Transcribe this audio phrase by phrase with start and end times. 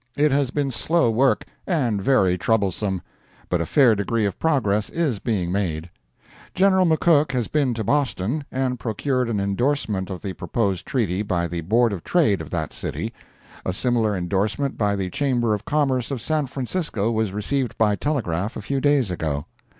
[0.17, 3.03] It has been slow work, and very troublesome,
[3.49, 5.91] but a fair degree of progress is being made.
[6.55, 11.47] General McCook has been to Boston, and procured an endorsement of the proposed treaty by
[11.47, 13.13] the Board of Trade of that city;
[13.63, 18.55] a similar endorsement by the Chamber of Commerce of San Francisco was received by telegraph
[18.57, 19.45] a few days ago.